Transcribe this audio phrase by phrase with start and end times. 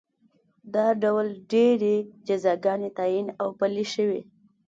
[0.73, 1.95] دا ډول ډېرې
[2.27, 4.21] جزاګانې تعین او پلې شوې.